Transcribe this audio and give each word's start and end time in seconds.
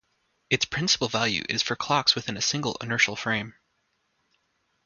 Its 0.49 0.65
principal 0.65 1.07
value 1.07 1.43
is 1.47 1.61
for 1.61 1.75
clocks 1.75 2.15
within 2.15 2.35
a 2.35 2.41
single 2.41 2.75
inertial 2.81 3.15
frame. 3.15 3.53